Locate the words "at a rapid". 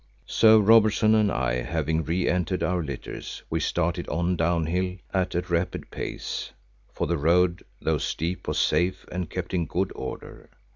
5.13-5.91